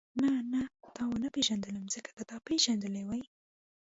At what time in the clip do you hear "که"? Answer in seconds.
2.15-2.23